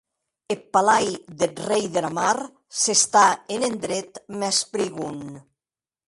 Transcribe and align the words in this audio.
Eth 0.53 0.63
palai 0.73 1.07
deth 1.39 1.59
Rei 1.69 1.83
dera 1.93 2.09
Mar 2.19 2.37
s'està 2.83 3.25
en 3.57 3.65
endret 3.67 4.17
mès 4.45 4.63
prigond. 4.73 5.29